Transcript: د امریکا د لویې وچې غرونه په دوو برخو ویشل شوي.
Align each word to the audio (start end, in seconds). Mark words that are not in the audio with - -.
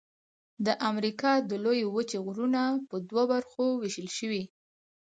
د 0.65 0.67
امریکا 0.89 1.31
د 1.49 1.51
لویې 1.63 1.85
وچې 1.95 2.17
غرونه 2.25 2.61
په 2.89 2.95
دوو 3.07 3.23
برخو 3.33 3.65
ویشل 3.81 4.07
شوي. 4.17 4.43